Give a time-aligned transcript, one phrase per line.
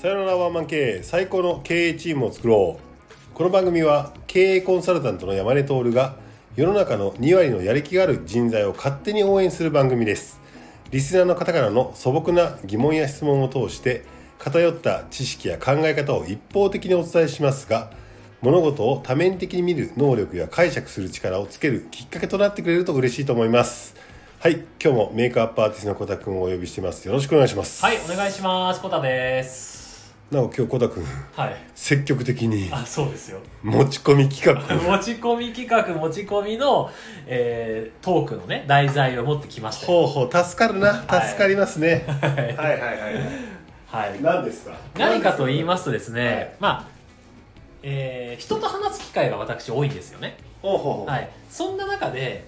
[0.00, 3.34] さよならワンマン経営最高の経営チームを作ろう。
[3.34, 6.16] この番組は経営コンサルタントの山根徹が
[6.56, 10.40] 世の中の2割のやる気がある人材を勝手に応援する番組です。
[10.90, 14.06] リスナーの方からの素朴な疑問や質問を通して
[14.38, 17.90] 偏った知識や考え方を一方的にお伝えしますが
[18.40, 23.94] 物事を多面的に見る能力や解釈する力をつけるきっかけとなってくれると嬉しいと思います。
[24.38, 27.06] はい今日もメイクアップアーティストの小田君をお呼びしてます。
[27.06, 27.84] よろしくお願いします。
[27.84, 28.80] はい、お願いします。
[28.80, 29.69] コタです。
[30.30, 31.56] なお今日小田君はい。
[31.74, 33.40] 積極的にあ、そうですよ。
[33.64, 36.88] 持ち込み企画 持ち込み企画、持ち込みの、
[37.26, 40.06] えー、トークのね、題材を持ってきましたよ。
[40.06, 42.30] ほうほう助かるなはい助かりますね、はい。
[42.32, 42.80] はい、はいはい
[43.86, 44.22] はい。
[44.22, 44.72] 何ですか？
[44.96, 46.84] 何かと言いますとですね、はいまあ、
[47.82, 50.36] えー、人と話す機会が私多いんですよね。
[50.62, 51.28] ほうほうほうはい。
[51.50, 52.44] そんな中で、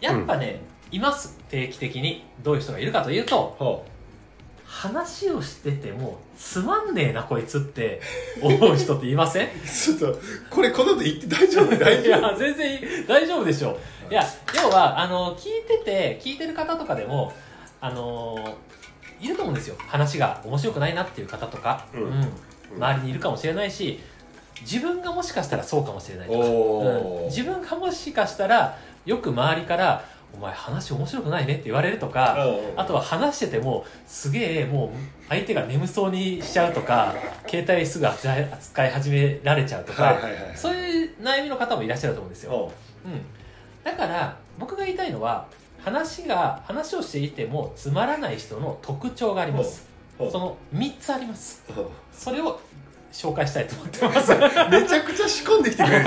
[0.00, 0.60] やっぱね、
[0.90, 1.38] います。
[1.50, 2.24] 定期的に。
[2.42, 3.84] どういう人がいるかというと、ほ
[4.72, 8.00] 話をしてても、つまんねえな、こいつって
[8.40, 9.46] 思う人っていません？
[9.46, 13.72] う ちょっとこれこの後言って大丈夫大い丈夫や全然いい大丈夫でしょ
[14.08, 14.12] う。
[14.12, 14.24] いや
[14.62, 17.32] 要はあの聞いてて聞いてる方とかでも
[17.82, 18.56] あの
[19.20, 19.76] いると思うんですよ。
[19.86, 22.32] 話が面白くないなっていう方とか、うん。
[22.78, 24.00] 周りにいるかもしれないし
[24.62, 27.26] 自分がもしかしたらそうかもしれないとか、うん。
[27.26, 30.02] 自分がもしかしたらよく周りから
[30.34, 34.90] 「お前話面白くないね」って言われるとか、うんあとは話しててもすげえもう
[35.28, 37.14] 相手が眠そうにしちゃうとか
[37.46, 38.38] 携帯すぐ扱
[38.86, 40.18] い始められちゃうとか、
[40.54, 42.72] そういう悩みの方もいらっしゃると思うんですよ、ほ
[43.04, 43.20] うん、
[43.84, 45.46] だから僕が言いたいのは
[45.84, 49.92] 話が話をしていてもつまらない人の特徴があります。
[50.18, 51.64] その3つあります。
[52.12, 52.60] それを
[53.12, 54.32] 紹介したいと思ってます。
[54.70, 56.04] めちゃくちゃ仕込んできてくれる。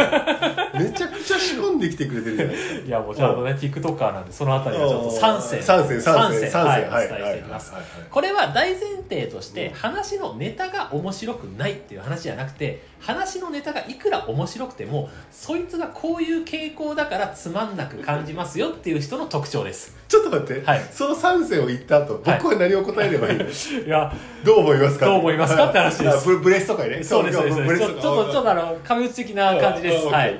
[0.74, 2.86] めちゃくちゃ仕込んできてくれてるじゃないですか。
[2.88, 7.74] いやもうちゃんとね TikToker なんでそのあたりはちょっと3選三選三選三はい伝えしていきます。
[8.10, 9.74] これは大前提としてうん。
[9.74, 19.96] 話のネタが面白くないっていう話じゃなくて話のネタがいくら面白くてもそいつがこういう傾向だからつまんなく感じますよっていう人の特徴です。
[20.08, 20.82] ちょっと待って、はい。
[20.92, 24.14] その3選を言った後僕は何を答えればいいの、 いや
[24.44, 25.06] どう思いますか？
[25.06, 26.18] どう思いますかって話です。
[26.18, 27.04] あブブレスとかね。
[27.04, 27.80] そうですそうです。
[27.80, 28.02] ちょっと
[28.32, 30.08] ちょっとあの壁打ち的な感じです。
[30.08, 30.40] あはい。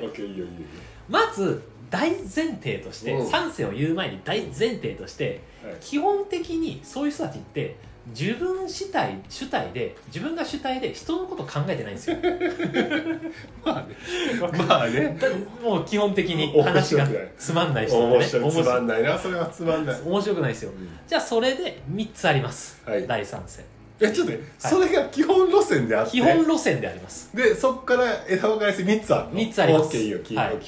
[1.08, 3.26] まず大前提としてうん。
[3.26, 5.74] 3選を言う前に大前提としてはい。
[5.80, 7.76] 基本的にそういう人たちって
[8.14, 12.16] 自分主体主体で自分が主体で人のこと考えてないんですよ。
[13.64, 13.96] まあね。
[14.68, 15.16] まあね。
[15.20, 15.28] だ
[15.62, 17.06] もう基本的に面話が
[17.36, 18.26] つまんない人面ね。
[18.26, 19.02] つまんない。
[19.02, 20.72] なそれはつまんない、面白くないですよ。
[21.08, 23.06] じゃあそれで3つあります、はい。
[23.06, 23.64] 第3戦
[23.98, 26.12] えちょっとね、それが基本路線であって。
[26.12, 27.34] 基本路線であります。
[27.34, 29.34] でそこから枝分かれして3つあるの？
[29.34, 29.96] 三つあります。
[29.96, 30.60] はい。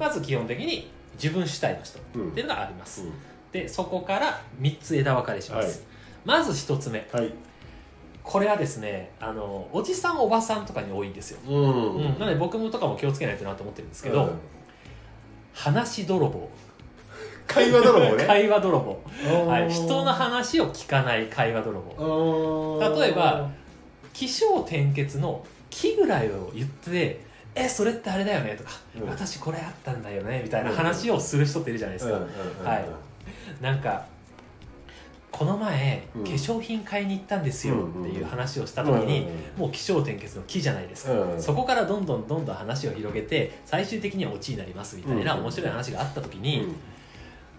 [0.00, 0.90] まず基本的に
[1.22, 3.12] 自分主体の人うんっていうのがあります、うん。
[3.52, 5.95] でそこから3つ枝分かれします、はい
[6.26, 7.08] まず1つ目。
[7.12, 7.32] はい。
[8.22, 11.94] これはですねあのおじさんおばさんとかに多いんですよ、うん。
[11.94, 12.18] うん。
[12.18, 14.34] なので僕もとかも気をつけないとなと思ってるんですけど、
[15.54, 16.50] 話泥棒。
[17.46, 18.24] 会話泥棒ね。
[18.26, 19.00] 会話泥棒、
[19.38, 19.70] は、はい。
[19.70, 22.80] 人の話を聞かない会話泥棒。
[22.80, 23.48] 例例えば
[24.12, 27.20] 起承転結の「き」ぐらいを言って
[27.54, 28.70] 「えそれってあれだよね」とか、
[29.00, 32.18] うん私これあったんだよね」みたいな話をする人っているじゃないですか、
[32.68, 32.84] はい。
[33.60, 34.04] なんか
[35.30, 36.24] この前、うん。
[36.24, 39.26] 化粧品買いに行ったんですようんっていう話をした時に、
[39.56, 41.06] もう起承転結の「き」じゃないです。
[41.06, 41.42] か、うん。
[41.42, 46.74] そこからどんどんどんどん話を広げて最終的にはオチになりますみたいなうん面白い話があった時に、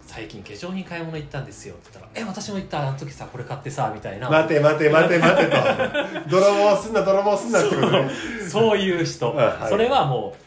[0.07, 4.29] 最近化粧品買い物行ったんですよって言ったら「え私も行ったあの時さこれ買ってさ」みたいな。
[4.29, 5.57] 待て待て待て待てと。
[6.31, 8.09] 泥棒すんな泥棒すんなってことね。
[8.49, 9.69] そういう人、はいはい。
[9.69, 10.46] それはもう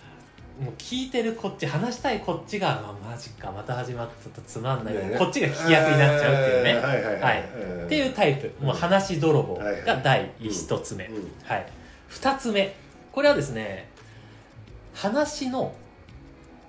[0.61, 7.23] もう聞いてるこっち話したいこっちが、まあ、マジかまた始まったとつまんない、ねこっちが聞き役になっちゃうっていうね、はいはいはい。
[7.23, 7.45] はい。
[7.55, 11.67] うんっていうタイプもう話泥棒はいはいが第一つ目、うんはい、
[12.09, 12.75] 二つ目。
[13.11, 13.89] これはですね
[14.95, 15.75] 話の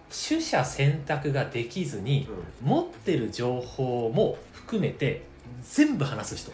[0.09, 2.28] 取捨選択ができずに
[2.62, 5.24] 持ってる情報も含めて
[5.63, 6.51] 全部話す人。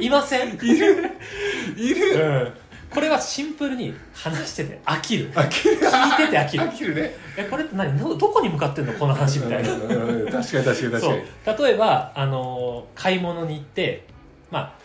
[0.00, 0.54] いません？
[0.54, 1.10] いる。
[1.76, 2.14] いる。
[2.14, 2.63] うん
[2.94, 5.32] これはシンプルに話してて飽きる。
[5.32, 5.74] 飽きる。
[5.74, 6.64] 聞いてて飽きる。
[6.64, 7.14] 飽きるね。
[7.36, 7.98] えこれって何？
[7.98, 8.92] どどこに向かってんの？
[8.92, 9.72] この話みたいな。
[9.72, 10.30] うんうんうん。
[10.30, 11.56] 確かに確かに確そかう。
[11.56, 14.06] に例えば、あのー買い物に行って
[14.50, 14.76] ま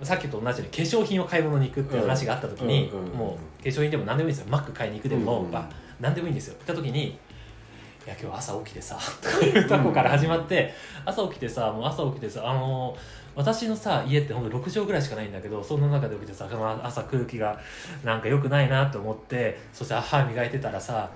[0.00, 3.18] あさっきと同じように化粧品を買い物に行くっていう話があった時に、うんうんうん。
[3.18, 4.50] もう化粧品でも何でもいいんですよ。
[4.50, 5.52] マック買いに行くでも、うんうん。
[5.52, 5.68] まあ、
[6.00, 6.54] 何でもいいんですよ。
[6.58, 7.08] 行った時に
[8.06, 10.72] 「いや今日朝起きてさ」とかいうとこから始まって、
[11.04, 12.98] 朝起きてさもう朝起きてさあのー
[13.38, 16.48] 私のさ家ってほんと6畳ぐらいしかないんだけどそんな中で起きてさ
[16.82, 17.56] 朝空気が
[18.02, 21.08] なんか良くないなと思ってそして歯磨いてたらさ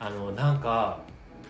[0.00, 1.00] あのなんか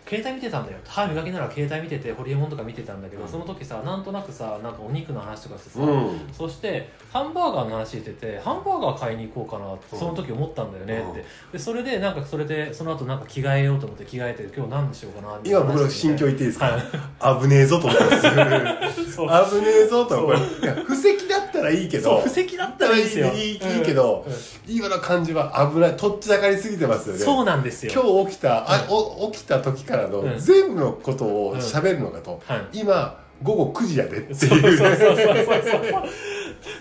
[0.08, 0.78] 携帯見てたんだよ。
[0.86, 3.28] 歯磨きなら携帯見ててホリエモンとか見てたんだけど、うん。
[3.28, 6.20] その時さなんとなくさなんかお肉の話とかしてさ、うん。
[6.32, 9.98] そしてハンバーガーの話しててハンバーガー買いに行こうかなってうん。
[9.98, 11.12] その時思ったんだよねうん。
[11.12, 16.78] ってでそれでなんかそれでその後なんか着替えようと思って着替えて今日何にしようかなって今僕の心境言っていいですか、
[17.18, 19.12] は危ねえぞと思ってます。
[19.12, 22.20] そう危ねえぞとこれいや布石だったらいいけど。
[22.20, 23.26] 布石だったらいいですよ。
[23.32, 24.32] いいいいけどうん。
[24.32, 24.38] うん。
[24.66, 25.96] 今の感じは危ない。
[25.96, 27.20] とっちらかりすぎてますよね。
[27.20, 27.92] そうなんですよ。
[27.92, 30.38] 今日起きた、あお起きた時からのうん。
[30.38, 32.80] 全部のことを喋るのかと、はい。
[32.80, 36.08] 今午後9時やでっていうそうそうそうそう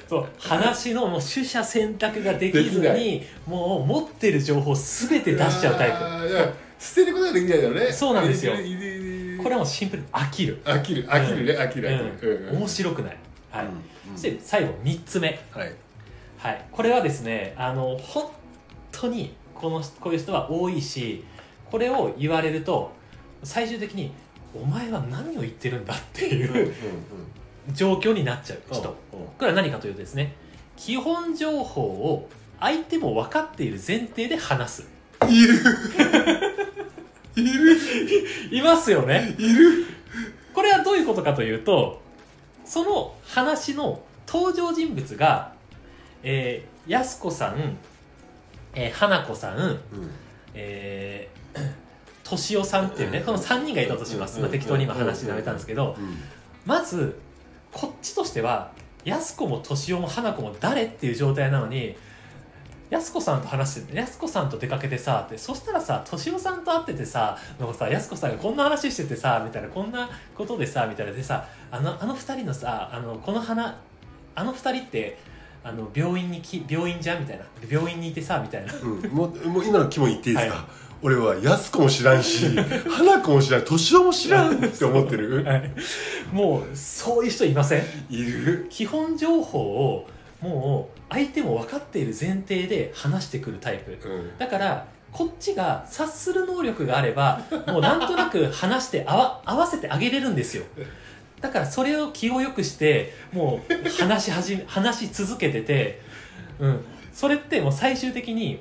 [0.10, 7.92] そう話のもう取捨選択ができずにもう持ってる情報全て出しちゃうタイあーいや捨てることができないだろうね。
[7.92, 8.54] そうなんですよ。
[8.54, 8.60] こ
[9.50, 11.08] れはもうシンプルに飽きる、飽きる。
[11.08, 12.48] 飽きるね飽きる飽きる、うん。
[12.50, 13.18] うん面白くない、
[13.52, 13.66] はい。
[13.66, 13.72] うん
[14.16, 15.40] そして最後3つ目。
[15.52, 15.74] はい。
[16.38, 18.32] はい、これはですねあの本
[18.92, 21.24] 当にこのこういう人は多いし
[21.70, 22.92] これを言われると
[23.44, 24.12] 最終的に
[24.56, 26.74] 「お前は何を言ってるんだ」っていう
[27.74, 30.36] 状況になっちゃう人、これは何かというとですね
[30.76, 32.30] 基本情報を
[32.60, 34.88] 相手も分かっている前提で話す。
[35.28, 35.56] いる。
[37.36, 37.78] いる。
[38.52, 39.36] いますよね。
[39.38, 39.86] いる。
[40.54, 42.02] これはどういうことかというと
[42.66, 45.54] その話の登場人物が、
[46.24, 47.78] えー、やす子さん、
[48.74, 49.80] えー、花子さん、
[50.56, 51.37] えー、と
[52.36, 55.96] しおさんっていうねこの3人がいたとします、まあ、適当に今話並べたんですけど
[56.66, 57.18] まず
[57.72, 58.72] こっちとしては
[59.06, 61.96] やす子もとしおも花子も誰っていう状態なのに
[62.90, 73.80] やす子さんと話してやす子さんと出かけてさってそしたらさとしおさんと会っててさなんかさやす子さんがこんな話しててさみたいなこんなことでさみたいなでさあのあの二人のさあのこの花
[74.36, 75.18] あの二人って
[75.64, 77.22] あの病院にき病院じゃん？
[77.22, 77.44] みたいな。
[77.70, 78.74] 病院にいてさみたいな。
[78.74, 79.02] うん。
[79.10, 80.66] もうもう今の気も言っていいですか、
[81.04, 82.48] 俺は安子も知らんし
[82.90, 85.44] 花子も知らん年男も知らんって思ってる？
[85.44, 85.72] はい。
[86.34, 87.84] もうそういう人いません？
[88.10, 88.68] いる。
[88.70, 90.10] 基本情報を
[90.42, 93.92] もう相手も分かっている前提で話してくるタイプ。
[93.92, 94.38] うん。
[94.38, 100.64] だからこっちが察する能力があればもうなんとなく話して合わ 合わせてあげれるんですよ。
[101.42, 106.02] だからそれを気をよくしてもう話し始め話し続けてて、
[106.60, 106.80] うん、
[107.14, 108.60] それってもう最終的に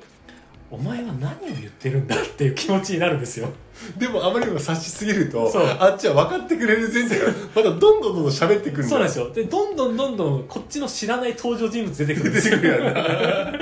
[0.69, 3.49] お前は何を言ってるんだっていう気持ちになるんですよ。
[3.97, 9.31] でもあまりにも察しすぎるとあっちは分かってくれる前提がまたどんどんどんどん喋ってくるそうなんですよ。
[9.31, 12.57] でどんどんどんどんこっちの知らない登場人物出てくるんですよ。
[12.57, 13.59] やんな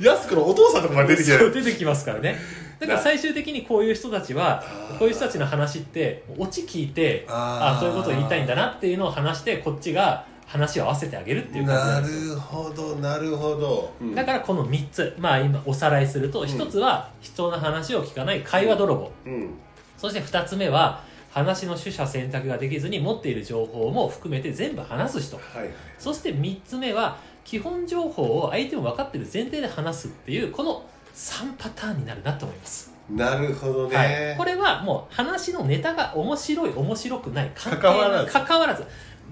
[0.00, 2.38] 安子のお父さんとかが出てきて出てきますからね。
[2.78, 4.62] だから最終的にこういう人たちは
[4.98, 7.78] こういう人たちの話ってオチ聞いてあー。
[7.78, 12.34] あそういうことを言いたいんだなっていうのを話してこっちが話を合わせてあげるっていう感じななんですよ。
[12.34, 14.14] るほどなるほど、うん。
[14.14, 16.48] だからこの3つまあ今おさらいするとうん。
[16.48, 19.12] 1つは人の話を聞かない会話泥棒。
[19.26, 19.50] うん。
[19.96, 25.36] そして2つ目は話の取捨選択ができずに持っている情報も含めて全部話す人。
[25.36, 25.70] はいはい。
[25.98, 38.32] そして3つ目は基本情報を相手も分かってる前提で話すっていうこの3パターンになるなと思います、なるほどね、はい、これはもう話のネタが面白い面白くない関係関わらず。
[38.32, 38.84] 関わらず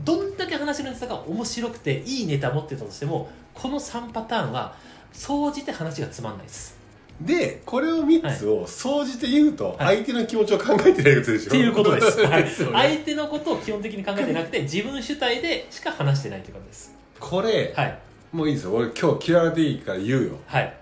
[0.04, 4.74] どんだけ話のネタが面白くていいネタ持ってたとしてもこの3パターンは
[5.12, 6.80] 総じて話がつまんないです。
[7.20, 9.96] でこれを3つを総じて言うとはい。
[9.98, 12.42] 相手の気持ちを考えてないことでしょっていうことです、はい。
[12.44, 12.78] ですよね。
[12.78, 16.94] 相手のことを基本的に考えてなくて自分主体でしか話してないということです。
[17.20, 17.98] これ、はい。
[18.32, 18.74] もういいですよ。
[18.74, 20.38] 俺今日嫌われていいから言うよ。
[20.46, 20.74] はい。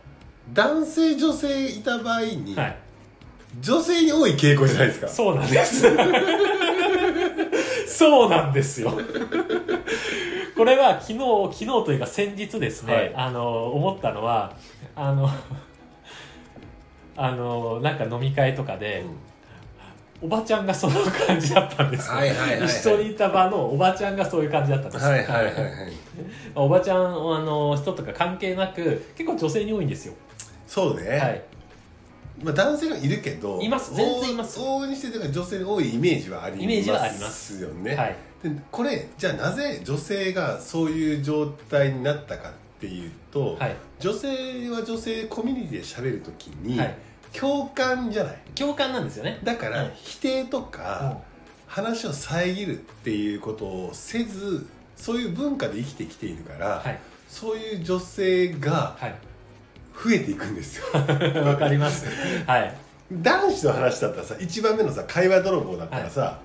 [0.53, 2.77] 男性女性いた場合に、はい。
[3.61, 5.09] 女性に多い傾向じゃないですか。
[5.09, 5.87] そうなんです。
[8.01, 8.93] そうなんですよ。
[10.57, 11.19] これは昨日、
[11.53, 13.13] 昨日というか先日ですね、はい。
[13.15, 14.55] あの、思ったのは、
[14.97, 15.29] あの、
[17.15, 19.05] あの、なんか飲み会とかで、
[20.23, 20.95] おばちゃんがその
[21.27, 22.65] 感じだったんですよ、はいはいはいはい。
[22.65, 25.11] 一緒にいた場のおばちゃんがそういう感じだったんですよ。
[25.11, 25.65] はいはいはいはい。
[26.55, 30.15] おばちゃんあの人とか関係なく結構女性に多いんですよ、
[30.67, 31.43] そうね、はい、
[32.43, 33.95] まあ、男性がいるけどいます。
[33.95, 34.59] 全然います。
[34.59, 37.63] 往々にして女性に多いイメージはありますイメージはあります。
[37.63, 43.77] よね、はい、でこれじゃあなぜ女性がそういう状態になったかっていうと、はい。
[43.99, 46.95] 女性は女性コミュニティで喋るときに、はい。
[47.33, 48.39] 共感じゃない。
[48.55, 49.39] 共感なんですよね。
[49.45, 49.93] だからはい。
[49.95, 51.19] 否定とか、
[51.67, 54.67] 話を遮るっていうことをせず
[54.97, 56.99] そういう文化で生きてきているから、はい。
[57.29, 59.15] そういう女性がはい
[60.03, 60.85] 増えていくんですよ。
[61.45, 62.07] わかります。
[62.47, 62.75] はい。
[63.13, 66.39] 男子の話だったらさ1番目のさ会話泥棒だったらさ、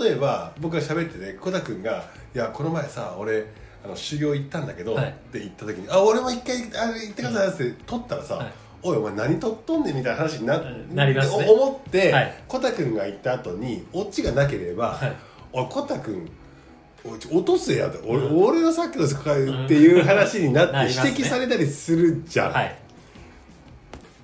[0.00, 3.44] 例えば僕が喋っててコタ君が「いやこの前さ俺
[3.84, 5.06] あの修行行ったんだけど」はい。
[5.08, 8.52] って言った時に「あ俺も一回あれ行ってください」って取ったらさ、はい。
[8.82, 11.46] おいお前何取っとんねんみたいな話にな,、うんなりますね。
[11.48, 12.34] お思って、はい。
[12.46, 15.12] コタ君が言った後にオチがなければはい
[15.52, 16.30] 「おいコタ君
[17.04, 22.52] 落とせや」と俺,、うん俺のさっきのっていう話になって指摘されたりするじゃん。
[22.52, 22.83] はい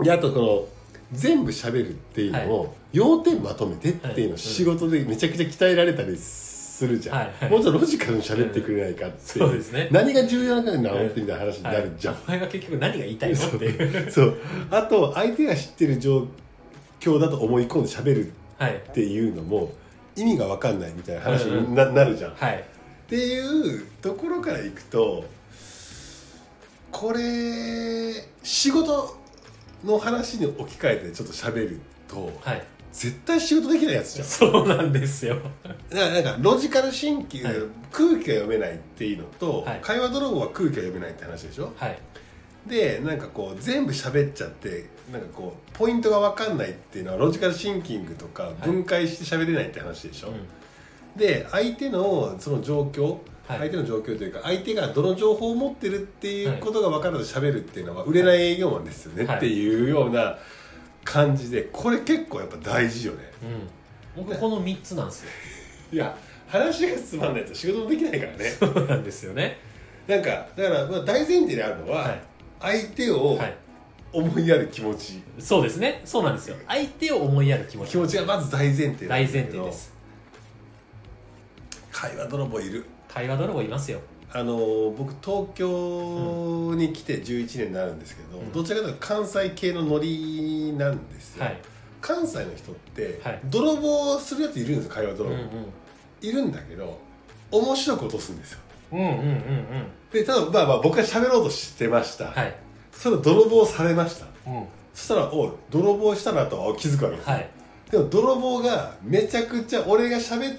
[0.02, 0.64] であとこの
[1.12, 7.50] 全部喋るっていうのを、要点まとめてっていうの仕事でめちゃくちゃ鍛えられたりするじゃん、はいはい。
[7.50, 9.88] もうちょっとロジカルに喋ってくれないかっていう,、そうですね。
[9.90, 12.22] 何が重要なのかなってみたいな話になるじゃん、はい。
[12.26, 14.10] お前が結局何が言いたいのっていう。
[14.10, 14.36] そう。
[14.70, 16.28] あと相手が知ってる状
[17.00, 19.72] 況だと思い込んで喋るはいっていうのも
[20.16, 22.64] 意味が分かんないみたいな話にな,、なるじゃん、っはい。
[23.08, 25.24] ていうところからいくと
[26.92, 29.19] これ仕事
[29.84, 32.62] の話に置き換えてちょっと喋るとはい。
[32.92, 34.26] 絶対仕事できないやつじゃん。
[34.26, 35.36] そうなんですよ。
[35.62, 37.56] だからなんかロジカルシンキング、はい
[37.92, 41.98] 空気が読めないっていうのと、はい会話泥棒は空気が読めないって話でしょはい
[42.66, 50.34] でなんかこう全部喋っちゃってなんかこうポイントが分かんないっていうのはロジカルシンキングとかい分解して喋れないって話でしょ、うん
[51.16, 53.18] で相手のその状況、
[53.50, 53.58] はい。
[53.68, 59.36] 相手の状況というか相手がどの情報を持ってるっていうことが分からず喋るっていうのは売れない営業マンですよね、はい。
[59.38, 60.38] っていうような
[61.04, 63.18] 感じでこれ結構やっぱ大事よね。
[64.16, 64.24] うん。
[64.24, 65.30] 僕この3つなんですよ。
[65.92, 66.16] いや
[66.46, 68.44] 話がつまんないと仕事もできないからね。
[68.50, 69.58] そうなんですよね。
[70.06, 72.20] なんかだからまあ大前提であるのは、はい。
[72.60, 73.56] 相手をはい。
[74.12, 76.00] 思いやる気持ち、そうですね。
[76.04, 76.56] そうなんですよ。
[76.66, 77.90] 相手を思いやる気持ち。
[77.92, 79.94] 気持ちがまず大前提大前提です。
[81.92, 83.98] 会話泥棒いる会話泥棒いますよ。
[84.32, 88.52] あのー僕東京に来て11年になるんですけど、うん。
[88.52, 91.58] どちらかというと関西系のノリなんですよ、はい。
[92.00, 93.40] 関西の人って、はい。
[93.46, 95.48] 泥棒するやついるんですよ会話泥棒、うんうん
[96.22, 96.98] いるんだけど
[97.50, 98.58] 面白く落とすんですよ。
[98.92, 99.86] うんうんうんうん。
[100.12, 102.54] でただまあまあ僕が喋ろうとしてました、はい。
[102.92, 104.26] それを泥棒されました。
[104.46, 104.66] うん。
[104.92, 107.50] そしたらおい泥棒したなとは気づくわけですよ、はい。
[107.90, 110.56] でも泥棒がめちゃくちゃ俺が喋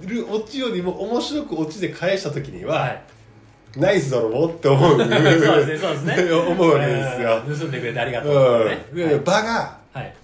[0.00, 3.02] るオチよりも面白くオチで返した時には、はい。
[3.76, 6.32] ナイス泥棒って思う そうですねそうですね。
[6.32, 8.32] 思うわけですよ、うん盗んでくれてありがとう。
[8.32, 9.04] うん。
[9.04, 9.18] はい。
[9.20, 10.14] 場がはい。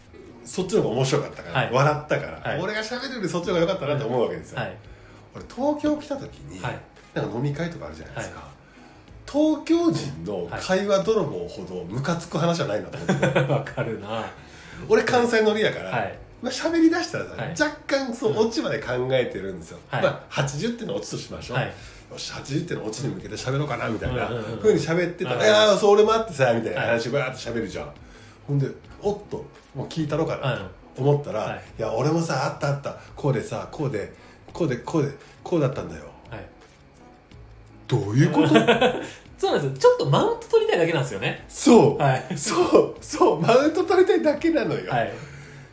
[0.45, 1.71] そっちの方が面白かったから、はい。
[1.73, 2.61] 笑ったから、はい。
[2.61, 4.77] 俺が喋るよりそっちの方が良かったなって思うわけですよ、はい。
[5.35, 6.79] 俺東京来た時に、はい。
[7.15, 8.43] なんか飲み会とかあるじゃないですか、
[9.31, 14.09] 東京人の会話泥棒ほどムカつく話はないなと思って、 わかるな。
[14.09, 14.25] は
[14.89, 17.51] 俺関西乗りやから、いまあ喋りだしたらさ、はい。
[17.51, 20.03] 若干そうオチまで考えてるんですよ、はい。
[20.03, 21.67] まあ80っていうのをオチとしましょう、はい。
[21.67, 24.27] よし80っていうのをオチに向けて喋ろうかなみたいな。
[24.27, 25.47] ふうに喋ってたら「はい。
[25.47, 27.93] いやーそれもあってさ」みたいな話バーって喋るじゃん、
[28.47, 28.67] ほんで
[29.01, 29.45] おっと
[29.75, 31.63] もう聞いたろかなと思ったら「はい。
[31.79, 32.97] い、や俺もさあったあった。
[33.15, 34.13] こうでさこうで
[34.53, 35.13] こうでこうで
[35.45, 36.07] こうだったんだよ。
[36.29, 36.41] はい」
[37.87, 38.49] どういうこと？
[39.39, 39.91] そうなんですよ。
[39.91, 41.45] ちょっとマウント取りたいだけなんですよね。
[41.49, 42.25] そう、はい。
[42.37, 42.95] そう。
[43.01, 43.41] そう。
[43.41, 45.13] マウント取りたいだけなのよ、はい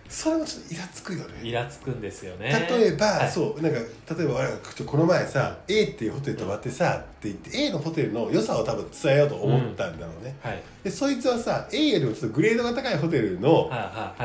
[0.10, 1.26] それもちょっとイラつくよね。
[1.44, 2.68] イラつくんですよね。
[2.68, 3.32] 例えば、はい。
[3.32, 4.40] そうなんか例えば
[4.86, 10.64] この前さ A っていうホテル泊まってさって言って A のホテルの良さを多分伝えようと思ったんだろうね、はい。
[10.84, 13.70] でそいつはさ A よりもちょっとグレードが高いホテルの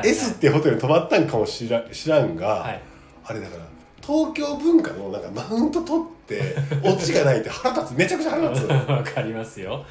[0.02, 2.82] S っていうホテルに泊まったんかもしら知らんが、はい。
[3.26, 3.64] あれだから
[4.00, 7.98] 東京文化のなんかマウント取ってオチがないって腹立つ。
[7.98, 9.84] めちゃくちゃ腹立つ わかりますよ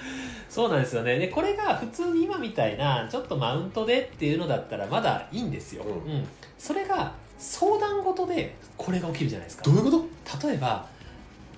[0.53, 1.17] そうなんですよね。
[1.17, 6.27] でこれが普通に今みたいなちょっとマウントでっていうのだったらまだいいんですよ、ううん。
[6.60, 9.63] それが相談事でこれが起きるじゃないですか。
[9.63, 9.89] どういうこ
[10.29, 10.48] と？
[10.48, 10.86] 例えば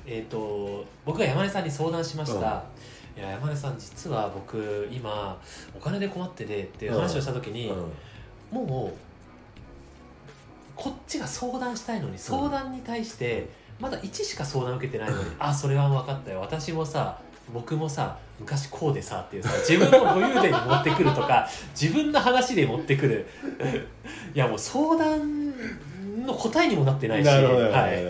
[0.08, 2.64] えっ、と僕が山根さんに相談しました、
[3.18, 5.38] いや山根さん実は僕今
[5.76, 7.74] お金で困っててっていう話をした時に、
[8.50, 8.98] もう
[10.76, 16.40] こっちが相談したいのに相談に対してまだ1しか相談受けてないのに「あそれは分かったよ。
[16.40, 17.20] 私もさ
[17.54, 21.48] 僕もさ昔こうでさ」っていうさ自分の武勇伝に持ってくるとか
[21.80, 23.26] 自分の話で持ってくる。
[24.34, 25.54] いやもう相談
[26.26, 27.26] の答えにもなってないし。
[27.26, 28.04] なるほど、はい、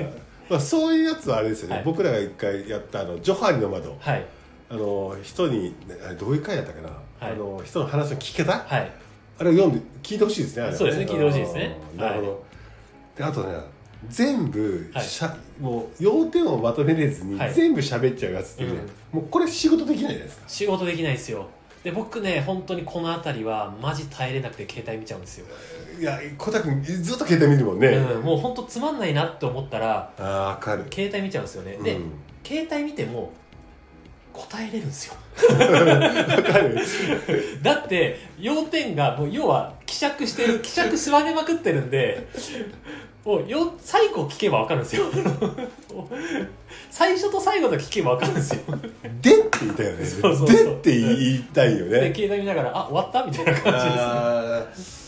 [0.49, 1.83] まあ、そういうやつはあれですよね、はい。
[1.85, 4.25] 僕らが一回やったあの「ジョハリの窓」はい。
[4.67, 5.75] あの人に
[6.19, 6.89] どういう回だったかな、
[7.19, 7.33] はい。
[7.33, 8.51] あの人の話の聞き方？
[8.51, 8.91] はい。
[9.37, 11.77] あれを読んで聞いてほしいですねそうですね聞いてほしいですね。
[11.97, 12.43] なるほど、
[13.17, 13.74] であとね
[14.09, 15.03] 全部、はい。
[15.03, 17.53] しゃもう要点をまとめれずに、はい。
[17.53, 18.73] 全部喋っちゃうやつってね、
[19.11, 20.43] もうこれ仕事できないじゃないですか。
[20.47, 21.47] 仕事できないですよ。
[21.85, 25.45] で僕ね本当にこの辺りはマジ耐えれなくて携帯見ちゃうんですよ、
[25.99, 30.85] いや小田君ずっと携帯見るもんね、うん、もう本当つまんないなって思ったらああわかる。
[30.91, 32.11] 携帯見ちゃうんですよね、でうん。
[32.43, 33.31] 携帯見ても
[34.33, 35.13] 答えれるんですよ。
[35.47, 36.75] わかる。
[37.61, 42.27] だって要点がもう要は希釈してる 希釈吸われまくってるんで
[43.25, 45.05] をよ最後聞けば分かるんですよ。
[46.91, 48.61] 最初と最後だけ聞けば分かるんですよ。
[49.21, 50.05] でって言いたいよね。
[50.05, 50.55] そうそうそう。
[50.55, 55.05] でって言いたいよでね携帯見ながら「あ終わった?」みたいな感じですねあー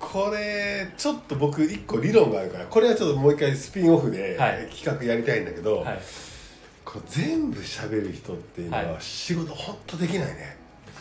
[0.00, 4.68] これちょっと僕一個理論があるからこれはちょっともう一回スピンオフではい。
[4.72, 5.98] 企画やりたいんだけど、はい。
[6.84, 10.56] これ全部喋る人っていうのはは仕事本当できないね、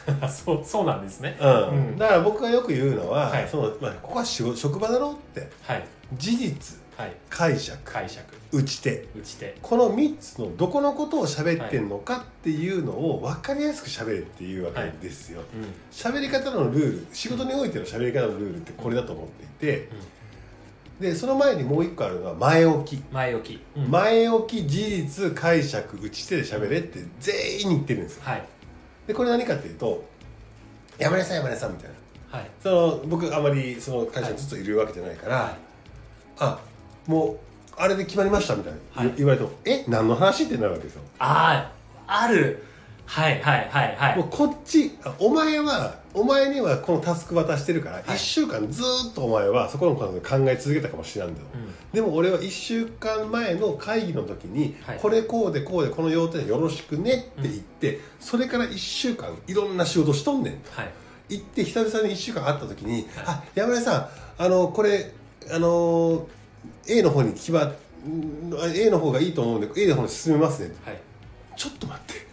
[0.28, 1.38] そうそうなんですね。
[1.40, 1.70] うん。
[1.70, 1.98] うん。
[1.98, 3.48] だから僕がよく言うのは、はい。
[3.50, 5.50] そのまあ、ここは仕事職場だろって。
[5.64, 5.86] はい。
[6.14, 6.80] 事実。
[6.98, 7.16] はい。
[7.30, 7.78] 解釈。
[7.84, 8.24] 解釈。
[8.52, 9.08] 打ち手。
[9.18, 9.58] 打ち手。
[9.62, 15.42] この3つのどこのことを喋ってんのかっていうのを分かりやすく喋れっていうわけですよ。
[15.42, 15.66] うん。
[15.92, 19.90] 喋、り方のルール仕事においての喋り方のルールってこれだと思っていて。
[21.00, 23.04] でその前にもう一個あるのは前置き。
[23.12, 23.90] 前置き、うん。
[23.90, 28.22] 前置き事実解釈打ち手で喋れって全員に言ってるんですよ。
[28.26, 28.48] はい
[29.08, 30.04] でこれ何かっていうと
[30.98, 31.90] 山根さん山根さんみたい
[32.32, 32.38] な。
[32.38, 32.50] はい。
[32.62, 35.56] その僕あまりその会社にずっといるわけじゃないから、はい。
[36.40, 36.60] あ
[37.08, 37.38] もう
[37.78, 39.14] あれで決まりましたみたいな、はい。
[39.18, 41.02] 言われてもえ何の話ってなるわけですよ。
[41.20, 41.72] あ
[42.08, 42.64] あある。
[43.06, 44.18] はいはいはいはい。
[44.18, 48.04] もうこっちあお前はお前にはこのタスク渡してるから、い。
[48.04, 51.74] 1週間ずーっとお前はそこのことで考え続けたかもしれないんだよ、うん。
[51.92, 55.00] でも俺は1週間前の会議の時に、はい。
[55.00, 60.72] これこうでこうでこの要点よろしくねって言って、それから1週間いろんな仕事しとんねんと。
[60.72, 60.92] はい。
[61.30, 65.12] 行って久々に1週間会った時に「あ山根さんあのこれ
[65.50, 66.28] あの
[66.88, 67.74] A の方に決まん
[68.76, 71.02] A の方がいいと思うんで A の方に進めますね」はい。
[71.56, 72.28] ちょっと待って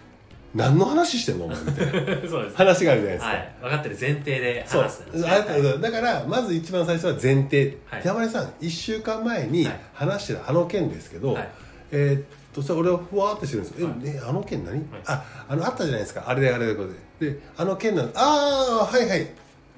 [0.54, 1.92] 何の話してんのお前」みたいな。
[2.28, 2.57] そうです。
[2.57, 3.26] 話があるじゃないですか。
[3.26, 3.52] はい。
[3.62, 5.30] 分かってる前提でそう話すんですね。
[5.30, 8.02] あだからまず一番最初は前提、はい。
[8.04, 9.80] 山根さん1週間前にはい。
[9.95, 11.49] 話してるあの件ですけど、はい。
[11.92, 13.97] えーっとそれ俺はふわーってしてるんですよ、はい。
[14.04, 16.25] えねあの件何、ああのあったじゃないですか。
[16.26, 16.88] あれであれでこれ
[17.28, 17.33] で。
[17.35, 19.28] であの件なのああはいはい。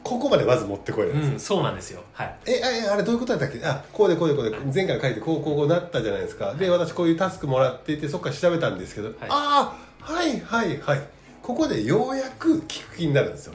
[0.03, 2.03] ここまでまず持ってこいうんそうなんですよ。
[2.13, 2.35] はい。
[2.47, 3.65] ええあれどういうことだったっけ？
[3.65, 6.55] あこうでこうでこうで前回の書いてこうこうこうなったじゃないですか。
[6.55, 11.01] で私こういうタスクもらっていてそっから調べたんですけど、ああはいはいはい。
[11.43, 13.55] ここでようやく聞く気になるんですよ、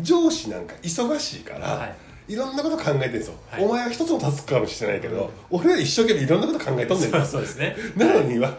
[0.00, 1.86] 上司なんか忙しいから、は
[2.28, 2.32] い。
[2.32, 3.64] い、ろんなこと考えてるんですよ、はい。
[3.64, 7.76] お前は一つのタスクかもしれないけど、俺は一生懸命いろんなこと考えとんねんそうそうですね。
[7.96, 8.56] なのには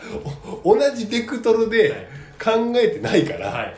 [0.63, 2.07] お同じベクトルで
[2.41, 3.75] 考えてないから、はい。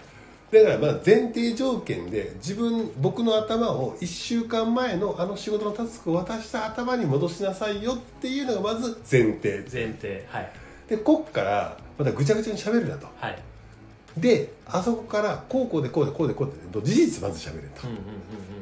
[0.51, 9.63] だからまあ前提条件で自分僕の頭を1週間前のあの仕事のタスクを渡した頭に戻しなさいよっていうのがまず前提。
[9.71, 10.25] 前提。
[10.27, 10.51] はい。
[10.89, 13.07] でこっからまたぐちゃぐちゃに喋るなと。
[13.17, 13.46] はい
[14.19, 17.87] であそこからこうこうでこうでこうでこうで事実まず喋れと、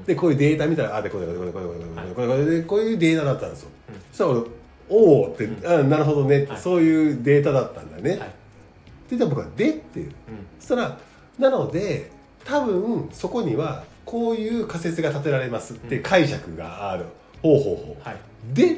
[0.06, 3.70] でこういうデータ見たらあでこうでこうでこうでこうでこうここういうデータだったんですよ、
[4.12, 4.42] そしたら俺
[4.90, 8.26] 「おお」って、あなるほどね」そういうデータだったんだね、で、って
[9.12, 10.12] 言ったら僕は「で」っていう、
[10.60, 10.98] そしたら
[11.40, 12.12] なので
[12.44, 17.06] 多分そこにはこういう仮説が立てられますって解釈がある、
[17.42, 18.78] ほうほうほう、でっ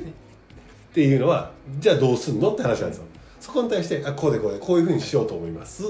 [0.94, 3.06] ていうのはじゃあどうすんのって話なんですよ、
[3.40, 5.84] そこに対してあこうでこうでこういうふうにしようと思います、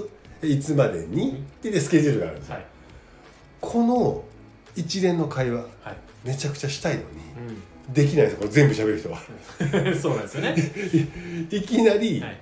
[0.43, 1.31] いつまでに？
[1.31, 2.65] って言ってスケジュールがあるんですよ、はい。
[3.61, 4.23] この
[4.75, 5.97] 一連の会話はい。
[6.25, 9.17] めちゃくちゃしたいのにうできないんですよこれ全部喋る人は。
[9.17, 10.55] ん そうなんですよね。
[11.51, 12.37] いきなり、はい。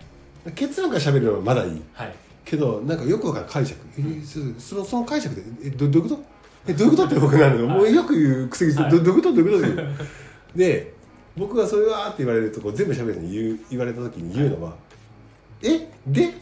[0.55, 1.81] 結論から喋るのはまだいい。
[1.93, 2.13] はい。
[2.43, 6.23] けどなんかよくわかる解釈、えそそのその解釈でえどどういうこと？
[6.67, 7.05] えどういうこと？
[7.05, 8.91] って僕なるの、もうよく言うくせにはい。
[8.91, 9.33] どどういうこと？
[9.35, 9.81] どういうこ
[10.53, 10.57] と？
[10.57, 10.93] で
[11.35, 14.75] 僕がそれはって言われるとこう全部喋るのに言う言われた時に言うのは
[15.61, 15.89] 「え？
[16.07, 16.35] で?」って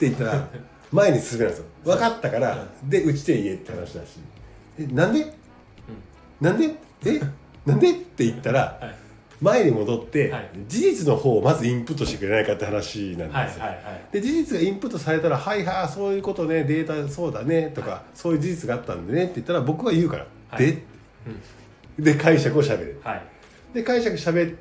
[0.00, 0.48] 言ったら
[0.92, 1.66] 前に進めないんですよ。
[1.84, 4.18] 分かったからで打ち手言えって話だし
[4.78, 5.32] 「えなんで？
[6.40, 6.74] なんで？
[7.04, 7.20] え？
[7.64, 8.94] なんで?」って言ったらはい。
[9.38, 10.50] 前に戻って、はい。
[10.66, 20.66] 事実の方をまずインプットしてくれないかって話なんはいですよ、はいはいで事実がインプットされたら「はいはいそういうことねデータそうだね」とか、そういう事実があったんでね」って言ったら僕は言うから「はい。
[20.66, 20.82] で?」
[21.98, 23.00] で解釈をしゃべる。
[23.04, 23.22] はい。
[23.74, 24.54] で解釈しゃべっ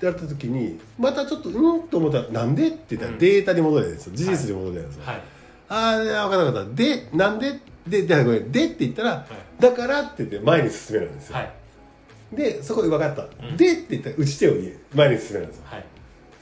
[0.00, 3.18] てやった時にまたちょっとうんと思ったら「なんで?」って言ったらうん。
[3.18, 4.12] データに戻るんですよ。
[4.14, 5.22] 事実に戻るんですよ、はい。
[5.68, 6.74] ああ分かった分かった。
[6.74, 9.26] でなんでででごめんでって言ったら、
[9.58, 11.52] だからって言って前に進めるんですよ、はい。
[12.32, 15.62] でそこで分かった、うんでって言ったら打ち手を言え前に進めるんですよ。
[15.66, 15.84] はい。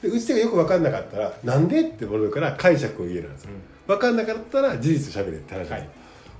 [0.01, 3.49] で打ち手がよく分かんなかったら「なんで?」って戻るから解釈を言えるんですよ、
[3.87, 5.89] 分かんなかったら事実喋れって話ですよ、はい。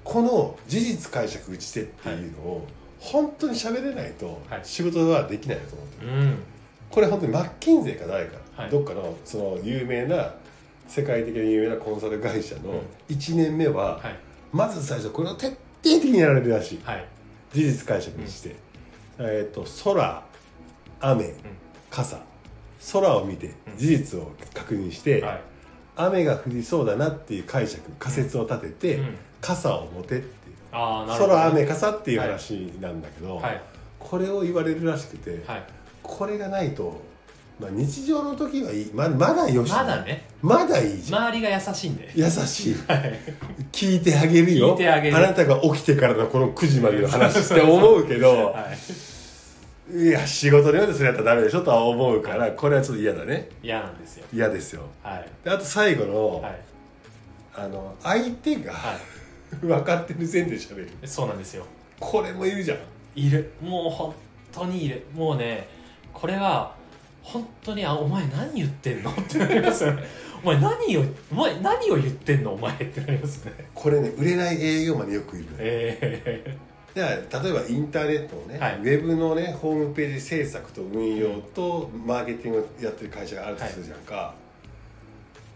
[0.03, 2.67] この事実解釈打ち手っていうのを
[2.99, 4.62] 本当に喋れないとはい。
[4.63, 6.05] 仕事はできないと思って。
[6.05, 6.38] る、うん
[6.91, 8.69] これ本当にマッキンゼーか誰か、はい。
[8.69, 10.34] どっかのその有名な
[10.88, 14.19] 世界的に有名なコンサル会社の1年目は、はい。
[14.52, 16.80] まず最初これを徹底的にやられるらしい。
[16.84, 17.06] はい。
[17.54, 18.56] 事実解釈にして、
[19.19, 20.23] えっ、と空
[20.99, 21.34] 雨
[21.89, 22.19] 傘。
[22.93, 23.78] 空を見てうん。
[23.78, 25.41] 事実を確認して、はい。
[25.95, 29.15] 雨が降りそうだなっていう解釈仮説を立てて、うん。
[29.41, 30.25] 傘を持てっていう。
[30.71, 33.62] ああなるほど空雨傘っていう話なんだけど、はい。
[33.99, 35.63] これを言われるらしくて、はい
[36.03, 37.01] これがないと、
[37.59, 38.91] まあ、日常の時はいい。
[38.93, 39.71] ままだよし。
[39.71, 40.27] まだね。
[40.41, 42.12] まだいいじゃん、周りが優しいんで。
[42.15, 42.75] 優しい。
[42.88, 43.19] はい。
[43.71, 44.71] 聞いてあげるよ。
[44.71, 45.19] 聞いてあげる。
[45.19, 48.77] なたが起きてからのこの9時までの話って思うけど はい。
[49.91, 53.49] いや仕事のようでそれやったらダメでしょとは思うからこれはちょっと嫌だね。
[53.63, 54.25] 嫌なんですよ。
[54.31, 54.83] 嫌ですよ。
[55.01, 55.27] はい。
[55.43, 56.59] であと最後の,、はい。
[57.55, 58.99] あの相手が、は
[59.62, 60.89] 分かってる前提で喋る。
[61.03, 61.65] いそうなんですよ。
[61.99, 62.77] これもいるじゃん。
[63.15, 63.51] いる。
[63.62, 64.13] もう本
[64.51, 65.05] 当にいる。
[65.13, 65.67] もうね
[66.13, 66.76] これは
[67.24, 69.12] 本当にあお前何言ってんの？
[69.12, 70.04] ってなりますよね。
[70.43, 72.54] お前何をお前何を言ってんの？
[72.54, 73.52] お前ってなりますね。
[73.74, 75.58] これね売れない営業マンによくいるのよ。
[75.60, 76.58] え
[76.95, 78.78] じゃあ例えばインターネットのね、はい。
[78.78, 84.34] ウェブのねホームページ制作と運用とマーケティングをやってる会社があるとするじゃんか、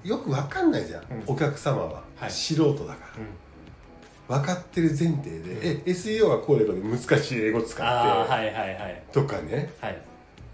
[0.03, 1.23] よく分かんないじゃん、うん。
[1.25, 2.31] お客様は、はい。
[2.31, 3.07] 素人だから。
[3.17, 4.37] えうん。
[4.41, 9.03] 分かってる前提で、え SEO はこうでこうで難しい英語使って、はいはいはい。
[9.11, 9.71] とかね。
[9.79, 9.97] はい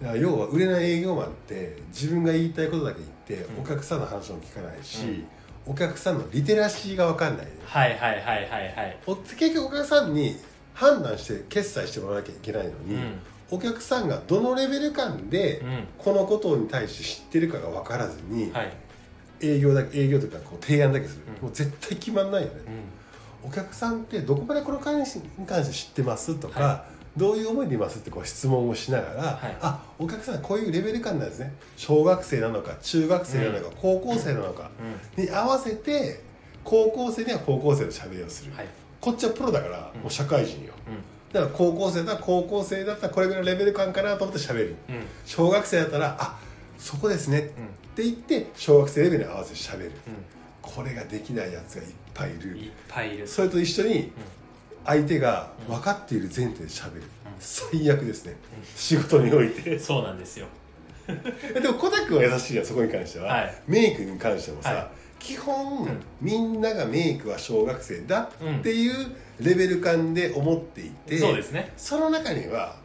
[0.01, 3.07] 要は売れない営業マンって自分が言いたいことだけ言
[3.39, 3.63] って、うん。
[3.63, 5.25] お客さんの話も聞かないし、
[5.65, 8.97] お客さんのリテラシーが分かんない、はいはいはいはいはい。
[9.05, 10.37] お結局お客さんに
[10.73, 13.19] 判断して決済してもらわなきゃいけないのに、うん。
[13.51, 15.87] お客さんがどのレベル感でうん。
[15.97, 18.71] このことに対して知ってるかが分からずに、はい。
[19.41, 21.43] 営業だけ営業というかこう提案だけする、うん。
[21.43, 22.53] もう絶対決まんないよね、
[23.43, 23.49] うん。
[23.49, 26.85] お客さんってどこまでこの関しに関して知ってますとか、は
[27.17, 29.57] どういう思いでいますってこう質問をしながら、はい。
[29.61, 31.53] あお客さんこういうレベル感なんですね。
[31.75, 34.69] 小学生なのか中学生なのか、高校生なのか
[35.17, 35.23] うん。
[35.23, 36.21] に合わせて
[36.63, 38.67] 高校生には高校生のしゃべりをする、はい。
[39.01, 40.01] こっちはプロだからうん。
[40.01, 40.73] もう社会人よ。
[40.87, 44.69] うだから高校生だったら高校生だったらこれぐらいのレベル感かなと思ってしゃべる。
[44.69, 44.75] んうん。
[45.25, 46.39] 小学生だったらあ
[46.77, 47.39] そこですね。
[47.39, 47.49] っうん。
[47.95, 49.91] て言って小学生レベルに合わせてしゃべる。
[49.91, 49.93] う
[50.61, 52.53] これができないやつがいっぱいいる。
[52.55, 53.27] んいっぱいいる。
[53.27, 54.11] それと一緒に
[54.85, 57.09] 相手がうん分かっている前提でしゃべる、ん。
[57.39, 58.35] 最悪ですね、
[58.75, 59.77] 仕事において。
[59.79, 60.47] そうなんですよ。
[61.07, 63.55] でも小田君は優しいやそこに関しては、はい。
[63.67, 64.87] メイクに関してもさ、はい。
[65.19, 66.01] 基本、うん。
[66.21, 71.71] みんながメイクは小学生だっていうレベル感で思っていて、そうですね。
[71.77, 72.75] その中には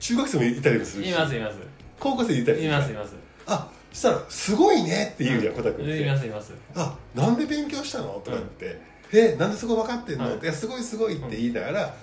[0.00, 1.10] 中学生もいたりもするし。
[1.10, 1.58] いますいます。
[1.98, 3.14] 高校生いたりすいるますいます。
[3.46, 5.54] あそしたら「すごいね」って言うじゃん。
[5.54, 6.00] 小田君って。
[6.02, 6.52] いますいます。
[6.74, 8.20] あなんで勉強したの？
[8.24, 8.80] とかって、
[9.12, 10.38] えなんでそこ分かってんの、はい。
[10.38, 11.94] い、やすごいすごいって言いながら、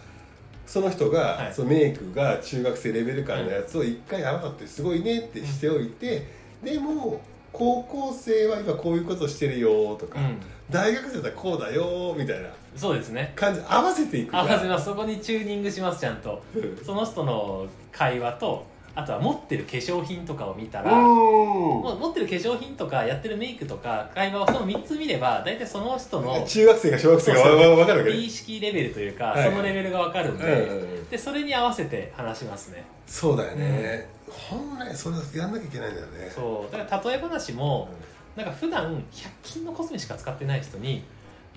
[0.65, 1.53] その人が、はい。
[1.53, 6.27] そのメイクが中学生レベル感のやつを一回あなたってすごいねってしておいて、
[6.63, 7.21] でも
[7.53, 10.37] 高校生は今こういうことしてるよとか、うん。
[10.69, 13.31] 大学生だったらこうだよみたいなそうですね。
[13.35, 14.85] 感じ合わせていく合わせます。
[14.85, 16.43] そこにチューニングしますちゃんと。
[16.53, 16.85] うん。
[16.85, 18.65] その人の会話と
[18.97, 29.51] あとは持ってる化粧品とかを見たらうもう持ってる化粧品とかやってるメイクとか会話をその3つ見れば大体その人のん中学生か小学生かわわ分かるわけね美意識レベルというか、はい。
[29.51, 32.83] そのレベルが分かるんで,、うんうんうんでそれに合わせて話しますね。
[33.05, 36.31] そうだよね、本来それやんなきゃいけないんだよね。
[36.33, 36.71] そう。
[36.75, 37.87] だから例え話も
[38.35, 41.03] なんか普段100均のコスメしか使ってない人に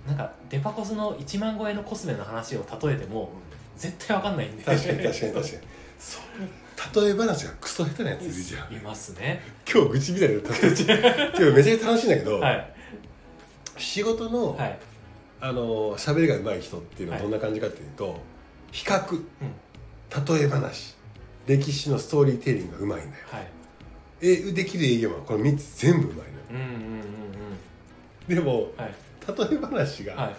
[0.07, 3.31] なんかデパコスの1万超えのコスメの話を例えても
[3.76, 4.62] 絶対分かんないんで。
[4.62, 5.44] 確かに確かに確かに。
[5.98, 6.22] そう
[6.95, 8.73] 例え話がクソ下手なやついるじゃん。
[8.75, 9.43] いますね。
[9.71, 12.73] 今日愚痴みたいなの例えて めちゃくちゃ楽しいんだけど、はい。
[13.77, 14.79] 仕事の、はい。
[15.43, 17.31] あの喋りが上手い人っていうのははい。
[17.31, 18.21] どんな感じかっていうと、
[18.73, 19.23] 比較
[20.37, 20.97] 例え話。
[21.47, 23.25] 歴史のストーリーテリングがうまいんだよ。
[23.31, 23.47] はい。
[24.23, 26.29] えできる営業マンはこの3つ全部うまいのよ。
[26.51, 27.01] うんうんうん
[28.29, 28.35] うん。
[28.35, 28.95] でもはい。
[29.51, 30.35] 例え話が、はい。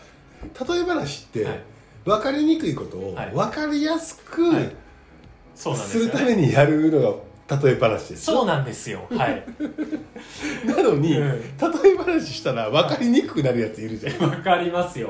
[0.69, 1.60] 例え話って、はい。
[2.06, 3.32] 分かりにくいことをはい。
[3.32, 4.75] 分かりやすく、はい
[5.55, 8.25] そうなんですすよ、るたね、めにやるのが例え話です。
[8.25, 9.01] そうなんですよ。
[9.11, 9.43] はい。
[10.65, 11.29] なのに、うん。
[11.41, 15.09] 例え話したら分かりにくくなるやついるじゃん、わかりますよ。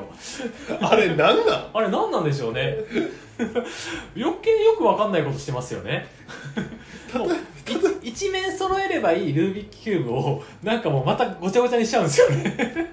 [0.80, 1.70] あれなんなん？
[1.72, 2.76] あれ何なんでしょうね。
[4.16, 6.06] 余計よくわかんないことしてますよね。
[7.14, 7.32] もうい
[8.02, 12.42] 一面揃えればいいルービックキューブをなんかもうまたごちゃごちゃにしちゃうんですよね。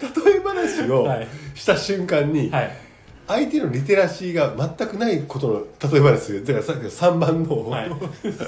[0.00, 1.26] 例え話をはい。
[1.54, 2.87] した瞬間に、はい
[3.28, 7.90] 相手のリテラシーが全くないことの例え話するだからさっきの3番の、はい。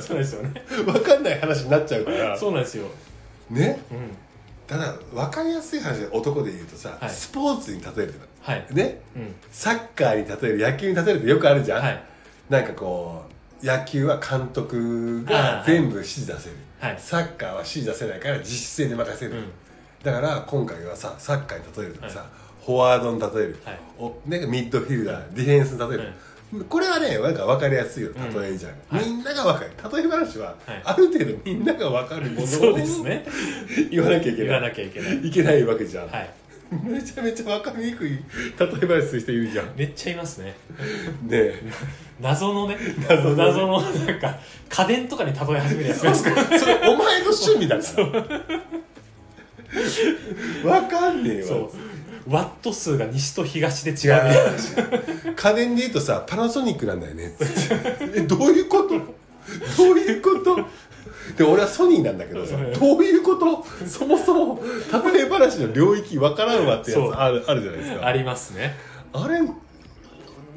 [0.01, 0.55] そうですよね。
[0.87, 2.37] 分かんない話になっちゃうから。
[2.37, 2.87] そうなんですよ。
[3.51, 3.81] ね？
[3.91, 3.99] うん。
[4.67, 7.11] ただ分かりやすい話で男で言うとさ、はい。
[7.11, 8.67] スポーツに例えるはい。
[8.71, 9.01] のね？
[9.15, 9.35] うん。
[9.53, 12.03] サッカーに例える野球に例えるってよくあるじゃん、はい。
[12.49, 13.25] なんかこ
[13.63, 16.97] う野球は監督が全部指示出せる、はい。
[16.99, 19.45] サッカーは指示出せないから実践で任せる、うん。
[20.03, 22.25] だから今回はさサッカーに例えるとかさ、
[22.71, 24.47] フォワードに例える、はい。
[24.47, 28.99] ミッドフィルダー、ディフェンスに例える、これはねなんか分かりやすいよ例えじゃん、うん。
[28.99, 29.09] はい。
[29.09, 29.97] みんなが分かる。
[30.03, 30.83] 例え話は、はい。
[30.85, 33.25] ある程度みんなが分かるものをそうですね。
[33.91, 35.27] 言わなきゃいけ言わないなきゃいけない。
[35.27, 36.31] いけないわけじゃん、はい。
[36.85, 38.21] めちゃめちゃ分かりにくい例え
[38.87, 39.67] 話する人いるじゃん。
[39.67, 40.55] ねめっちゃいますね。
[41.31, 41.63] え。
[42.21, 42.77] 謎のね
[43.09, 43.45] 謎のね。
[43.45, 46.31] 謎のなんか家電とかに例え始めるやついますか？
[46.31, 48.41] らそれお前の趣味だから。
[50.63, 51.47] 分かんねえわ。
[51.47, 51.71] そう
[52.31, 54.33] ワット数が西と東で違うみたい
[55.27, 55.33] な。
[55.35, 57.35] 家電で言うとさパナソニックなんだよね。
[58.15, 58.91] えどういうこと？
[58.91, 60.57] どういうこと？
[61.37, 63.65] で俺はソニーなんだけどさどういうこと？
[63.87, 64.63] そもそも
[65.13, 68.07] 例え話の領域分からんわってやつあるあるじゃないですか。
[68.07, 68.75] ありますね。
[69.13, 69.41] あれ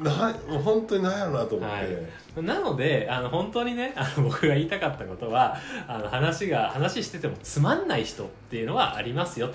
[0.00, 2.44] な本当に何やろなと思って、はい。
[2.44, 9.54] なのであの本当にねあの僕が言いたかったことはあの話が話しててもつまんない人っていうのはありますよと。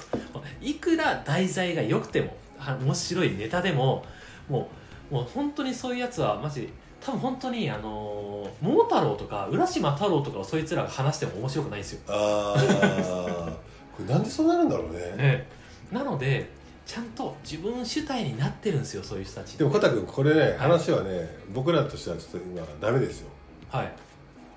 [0.61, 4.05] いくら題材が良くてもは面白いネタでも
[4.49, 4.69] も
[5.11, 6.69] うもう本当にそういうやつはマジ
[7.01, 13.51] 多分本当にあの桃太郎とか浦島太郎とかをそいつらが話しても面白くないんですよ、ああ
[13.95, 14.99] これなんでそうなるんだろうね。
[15.17, 15.47] ね、
[15.91, 16.49] なので
[16.89, 19.55] ちゃんと自分主体になってるんですよそういう人たち。
[19.59, 23.29] でもコタ君これね話はね僕らとしてはちょっと今ダメですよ。
[23.69, 23.91] はい。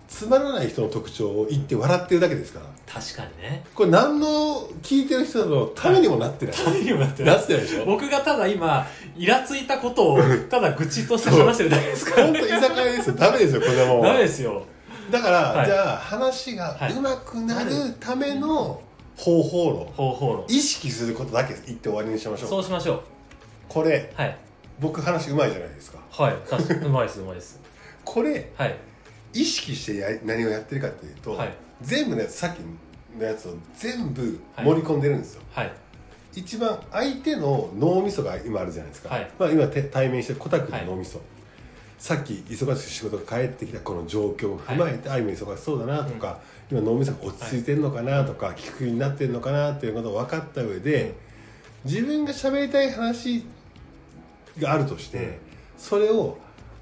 [0.08, 2.66] つまらない人の特徴を言って笑ってるだけですから。
[2.86, 3.62] 確かにね。
[3.74, 7.36] これ何の聞いてる人のためにもなってない、ためにもなってない。
[7.36, 7.84] なってないでしょ？
[7.84, 10.18] 僕がただ今イラついたことを
[10.48, 12.26] ただ愚痴として話してるだけですから。
[12.28, 13.16] 本当居酒屋ですよ。
[13.16, 14.02] ダメですよこんなも。
[14.02, 14.64] ダメですよ。
[15.10, 15.66] だから、はい。
[15.66, 16.94] じゃあ話がはい。
[16.94, 18.80] 上手くなるための
[19.16, 20.44] 方法論、方法論。
[20.48, 22.48] 意識することだけ言って終わりにしましょう。
[22.48, 23.02] そうしましょう。
[23.68, 24.38] これはい。
[24.80, 25.98] 僕話うまいじゃないですか。
[26.10, 26.36] はい。
[26.48, 27.60] 確かにうまいですうまいです。
[28.04, 28.76] これはい。
[29.34, 31.54] 意識してや何をやってるかっていうと、はい。
[31.80, 32.60] 全部のやつさっき
[33.18, 35.72] のやつを全部盛り込んでるんですよ、はい。
[36.34, 39.30] 一番相手の脳みそが今あるじゃないですか、はい。
[39.38, 41.20] まあ、今て対面してるコタ君の脳みそ、
[41.98, 46.40] さっき忙しく仕事が帰ってきたこの状況を踏まえて、あ今忙しそうだなとか、
[46.72, 51.14] 今脳みそが落ち着いてるのかなとか、聞くようになってるのかなっていうことを分かった上で、
[51.84, 53.44] 自分が喋りたい話
[54.58, 55.34] があるとして、うん。
[55.76, 56.38] それを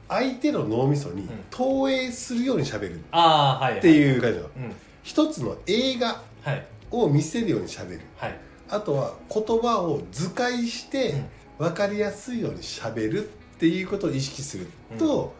[0.08, 3.00] 相手の脳みそに投影するように喋る。
[3.00, 4.74] っていう感じの、うん。
[5.02, 6.64] 一つの映画はい。
[6.92, 8.00] を見せるように喋る。
[8.16, 8.38] はい。
[8.68, 11.26] あとは言葉を図解してうん。
[11.66, 14.66] 分かりやすいようにしゃべるっていうことを意識する
[14.98, 15.34] と、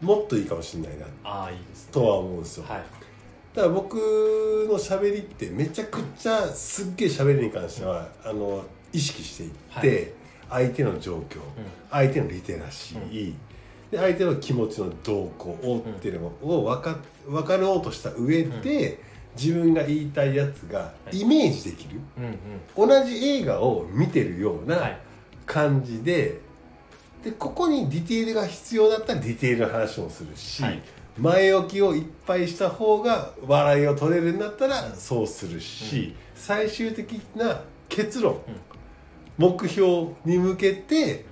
[0.00, 1.92] もっといいかもしれないなああいいですね。
[1.92, 3.01] とは思うんですよ、はい
[3.54, 10.14] だから僕のしゃべりってめちゃくちゃすっげえしゃべりに関しては、あの意識していって、
[10.48, 11.38] 相手の状況、
[11.90, 13.34] 相手のリテラシー、
[13.90, 18.98] で相手の気持ちの動向をっていうのを分か分かろうとした上で、
[19.36, 22.00] 自分が言いたいやつがイメージできる、
[22.74, 24.98] 同じ映画を見てるようはない。
[25.44, 26.40] 感じで,、
[27.22, 30.80] でここにディテールが必要だったらディテールの話もするし、はい
[31.18, 38.38] 前置きをいっぱいした方が笑いを取れるんだったらそうするし、最終的な結論、
[39.36, 41.24] 目標に向けて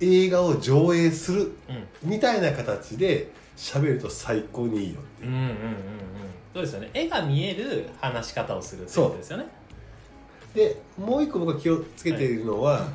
[0.00, 2.10] 映画を上映するうん。
[2.10, 5.30] みたいな形で喋ると最高にいいよっていう。
[5.30, 5.54] うんうんうんうん。
[6.54, 6.90] そうですよね。
[6.94, 9.46] 絵が見える話し方をするってことですよね。
[10.54, 12.88] でもう一個僕が気をつけているのは、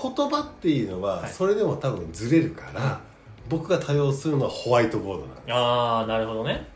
[0.00, 1.30] 言葉っていうのははい。
[1.30, 3.00] それでも多分ずれるから、
[3.52, 5.52] 僕が多用するのはホワイトボードなんです。
[5.52, 6.66] ああなるほどね。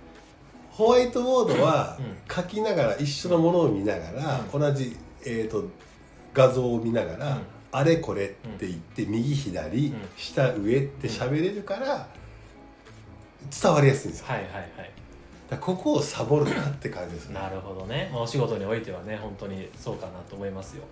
[0.70, 2.16] ホワイトボードはうん。
[2.30, 5.64] 書きながら一緒のものを見ながら、同じ、えー、と
[6.34, 7.42] 画像を見ながら、うん。
[7.72, 9.94] あれこれって言って、右左、ん。
[10.18, 12.06] 下上って喋れるから
[13.62, 14.26] 伝わりやすいんですよ。
[14.28, 14.90] はいはいはい。
[15.48, 17.36] だここをサボるなって感じですね。
[17.36, 18.10] なるほどね。
[18.12, 20.82] お仕事においてはね本当にそうかなと思いますよ。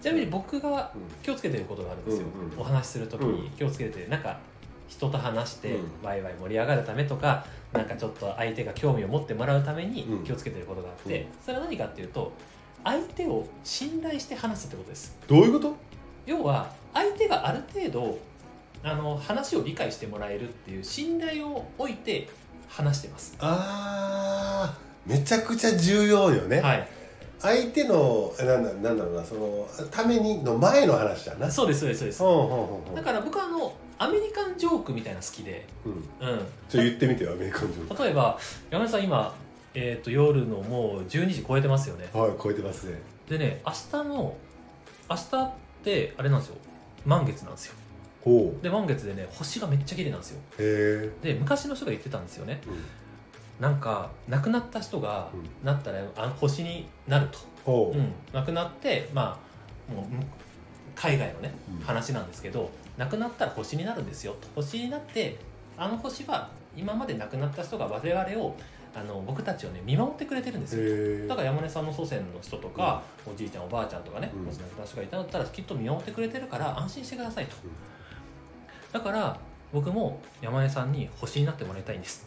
[0.00, 1.02] ちなみに僕がうん。
[1.22, 3.42] 気をつけてることがあるんですよ、お話しする時うん。
[3.42, 4.38] に気をつけてなんか
[4.96, 5.88] 人と話してうん。
[6.02, 10.24] ワイワイ盛り上がるためとかなんかちょっと相手が興味を持ってもらうためにうん。
[10.24, 11.28] 気をつけてることがあって、うん。
[11.44, 12.32] それは何かっていうと
[12.84, 15.16] 相手を信頼して話すってことです。
[15.26, 15.74] どういうこと？
[16.26, 18.18] 要は相手がある程度
[18.84, 22.28] あの話を理解してもらえるっていう信頼を置いて
[22.68, 23.36] 話してます。
[23.38, 26.88] あーめちゃくちゃ重要よね、はい。
[27.40, 31.50] 相手のえなんだなんだろうなそのためにの前の話だな。
[31.50, 32.22] そうですそうですそうです。
[32.22, 32.96] ほうほうほうほう。
[32.96, 33.72] だから僕はあの
[34.02, 35.92] アメリカンジョークみたいなの好きで、うん。
[35.92, 38.36] うん、ちょっと言ってみてよアメリカンジョー例えば
[38.68, 39.32] 山根さん今、
[39.74, 42.08] えー、と夜のもう12時超えてますよね。
[42.12, 43.00] クはい超えてますね。
[43.28, 44.36] でね明日の
[45.08, 45.52] 明日っ
[45.84, 46.56] てあれなんですよ。
[47.06, 47.74] 満月なんですよ。
[48.24, 48.62] ほう。
[48.62, 50.40] で満月でね星がめっちゃ綺麗なんですよ。
[50.58, 52.60] へえで昔の人が言ってたんですよね。
[52.66, 53.62] うん。
[53.62, 55.64] なんか亡くなった人がうん。
[55.64, 59.38] なったらあの星になると、ほう、うん、亡くなってま
[59.88, 60.24] あもうむ
[60.96, 61.84] 海外のねうん。
[61.84, 64.32] 話なんですけど亡くなったら星になるんですよ。
[64.40, 65.38] と星になって
[65.76, 68.56] あの星は今まで亡くなった人が我々を
[68.94, 71.28] あの僕たちをね見守ってくれてるんですよ。
[71.28, 74.44] だから山根さんの祖先の人とか、おじいちゃんおばあちゃんとかね、うん。
[74.44, 77.70] もし亡くなった人がいたんだったらきっと見守ってくれてるから安心してくださいと、うん。
[78.92, 79.38] だから
[79.72, 82.26] 僕も山根さんに星になってもらいたいんです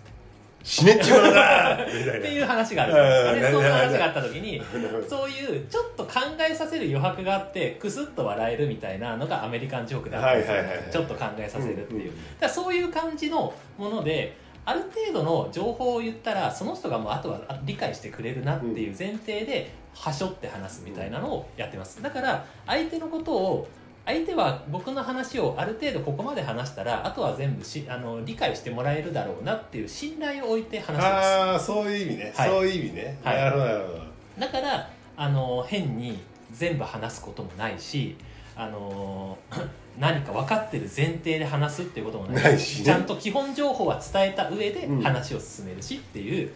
[0.66, 1.74] 死ねっちまうな。
[1.86, 3.34] っていう話があるじゃないですか。
[3.34, 3.52] ねうん。
[3.54, 4.62] そういう話があった時に
[5.08, 22.02] そういうちょっと考えさせる余白があってクスッと笑えるみたいなのがアメリカンジョークであったちょっと考えさせるっていう、だそういう感じのものである程度の情報を言ったらその人がもうあとはあ理解してくれるなっていう前提ではしょって話すみたいなのをやってます。
[22.02, 23.68] だから相手のことを
[24.06, 31.06] 相手は僕の話をある程度ここまで話したらあとは全部しあの理解してもらえるだろうなっていう信頼を置いて話してます。
[31.08, 32.50] ああそういう意味ね、はい。
[32.50, 33.38] そういう意味ね、はい。
[33.38, 34.00] なるほどなるほど。
[34.40, 36.20] だからあの変に
[36.52, 38.16] 全部話すこともないし
[38.56, 39.38] あの
[40.00, 42.86] 何か分かってる前提で話すっていうこともないしね。
[42.86, 45.02] ちゃんと基本情報は伝えた上でうん。
[45.02, 46.52] 話を進めるしっていう、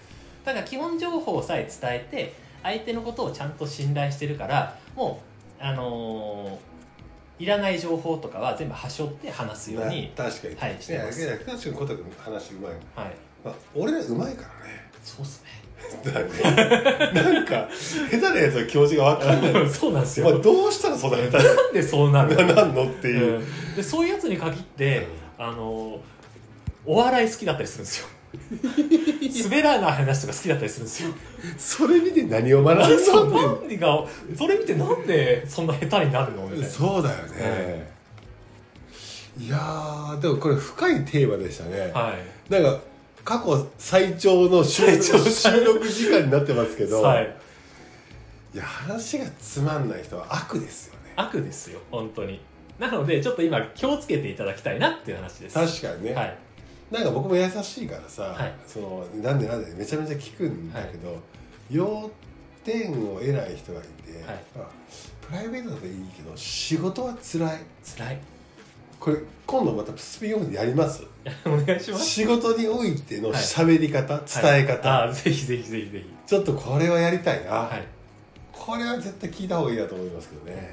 [0.45, 5.21] だから基本情報さえ伝えて相手のことをちゃんと信頼してるからも
[5.59, 6.59] うあの
[7.39, 11.37] いらない情報とかは全部はしょって話すように、な確かに、はいしてます。
[11.45, 14.89] 確かにコタ君話うまい、はい、まあ、俺らうまいからね。
[15.03, 15.69] そうっすね。
[16.03, 19.63] なんか下手なやつは気持ちが分かんない。
[19.63, 22.43] ねそうなんですお前よどうしたらそんな下手なんでそうなるの？
[22.47, 23.75] ななんのっていう、うん。
[23.75, 25.99] でそういうやつに限って、あの
[26.85, 28.07] お笑い好きだったりするんですよ
[29.43, 31.09] 滑らない話とか好きだったりするんですよ。
[31.57, 34.05] それ見て何を学んだ んそうだ何が
[34.37, 36.43] それ見てなんでそんな下手になるの？
[36.43, 36.67] みたいな。
[36.67, 37.91] そうだよね、
[39.39, 42.13] いやーでもこれ深いテーマでしたね、は
[42.49, 42.51] い。
[42.51, 42.79] なんか
[43.25, 45.01] 過去最長の収録。
[45.29, 47.35] 収録時間になってますけど、はい。
[48.53, 51.13] いや話がつまんない人は悪ですよね。
[51.15, 52.41] 悪ですよ本当に。
[52.77, 55.55] なのでちょっと今気をつけていただきたいなっていう話です。
[55.55, 56.37] 確かにね、はい
[56.91, 58.53] なんか僕も優しいからさ、はい。
[58.67, 61.17] そのなんでなんでめちゃめちゃ聞くんだけど、
[61.69, 62.09] 要
[62.63, 64.39] 点を得ない人がいて、はい。
[64.57, 64.67] まあ
[65.27, 67.59] プライベートだといいけど仕事は辛い。
[67.97, 68.19] 辛い。
[68.99, 71.03] これ今度またスピンオフでやります？
[71.45, 72.05] お願いします。
[72.05, 73.41] 仕事においてのはい。
[73.43, 76.05] 喋り方、伝え方、はいあぜひぜひぜひぜひ。
[76.25, 77.45] ちょっとこれはやりたい。
[77.45, 77.83] な、はい。
[78.51, 80.51] これは絶対聞いた方がいいなと思いますけどね。
[80.51, 80.63] いや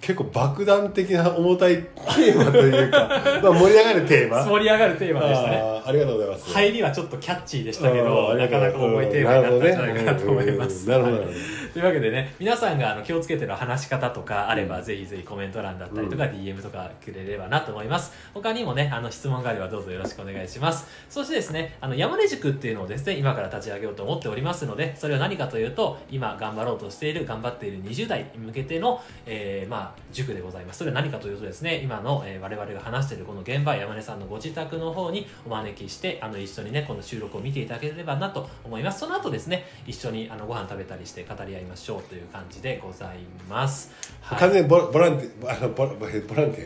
[0.00, 3.08] 結構爆弾的な重たいテーマというか
[3.42, 4.44] まあ盛り上がるテーマ。
[4.44, 5.82] 盛り上がるテーマでしたね。
[5.86, 6.50] ありがとうございます。
[6.50, 10.88] 入りはちょっとキャッチーでしたけうどんなかなか重いテーマになったんじゃないかなと思います。
[10.88, 18.12] なるほどなるほはいというわけでね皆さんがあの気をつけてる話し方とかあれば、ぜひぜひコメント欄だったりとか、DM とかくれればなと思います。
[18.32, 20.86] 他にもねあの質問があればどうぞよろしくお願いします。
[21.10, 30.78] そしてですねあの山根塾っていうのをですね今から立ち上げようと思っておりますのでそれは何かというと今頑張ろうとしている頑張っている20代に向けての、えーまあ、塾でございます。
[30.78, 39.00] それは何かというとですね今の、えー我々が話しているこの現場山根さんのご自宅の方にお招きしてあの一緒にねこの収録を見ていただければなと思います。
[39.00, 46.62] その後ですね一緒にあのご飯食べたりして語り合いましょうという感じでございます、はい、完全にボボランティアあのボランティアボランテ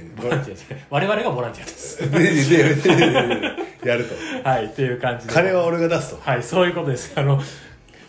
[0.52, 2.02] ィア我々がボランティアです。
[3.84, 4.48] やると。
[4.48, 5.32] はいっていう感じで。
[5.32, 6.20] 金は俺が出すと。
[6.20, 7.12] はいそういうことです。
[7.16, 7.40] あの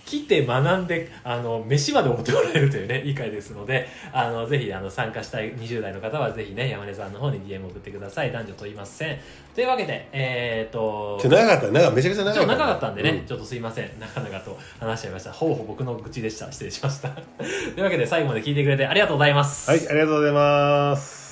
[0.10, 8.32] 来て学んであの飯まで持っておられるというねいい回ですのであのぜひあの参加したい20代の方はぜひね山根さんの方に DM 送ってください。
[8.32, 9.20] 男女問いません。
[9.54, 12.48] というわけでえっ、ー、と長かった長めちゃくちゃ長かった。
[12.48, 14.00] 長かったんでね、うん、ちょっとすいません。
[14.00, 15.32] なかなかと話しちゃいました。
[15.32, 16.52] ほぼ僕の愚痴でした。
[16.52, 17.10] 失礼しました。
[17.38, 17.44] と
[17.78, 19.70] いうわけで最後まで聞いてくれてありがとうございます。
[19.70, 21.30] はいありがとうございます。